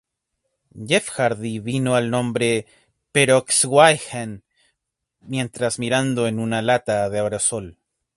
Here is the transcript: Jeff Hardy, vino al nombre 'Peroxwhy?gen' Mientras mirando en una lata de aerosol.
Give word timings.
Jeff 0.91 1.09
Hardy, 1.19 1.59
vino 1.59 1.93
al 1.93 2.09
nombre 2.09 2.65
'Peroxwhy?gen' 3.11 4.43
Mientras 5.19 5.77
mirando 5.77 6.25
en 6.25 6.39
una 6.39 6.63
lata 6.63 7.07
de 7.11 7.19
aerosol. 7.19 7.77